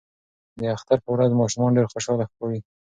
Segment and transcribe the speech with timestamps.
[0.59, 2.59] د اختر په ورځ ماشومان ډیر خوشاله ښکاري.